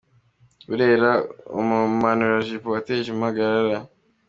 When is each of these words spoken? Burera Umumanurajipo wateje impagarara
Burera 0.67 1.11
Umumanurajipo 1.59 2.67
wateje 2.75 3.07
impagarara 3.11 3.77